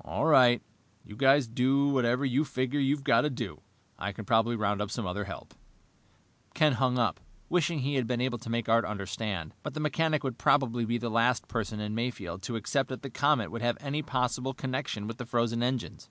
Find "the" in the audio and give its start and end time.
9.74-9.78, 10.98-11.08, 13.02-13.10, 15.18-15.24